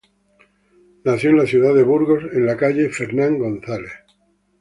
Nació 1.03 1.29
en 1.29 1.37
la 1.37 1.45
ciudad 1.45 1.75
de 1.75 1.83
Burgos, 1.83 2.23
en 2.33 2.47
la 2.47 2.57
calle 2.57 2.89
Fernán 2.89 3.37
González. 3.37 3.91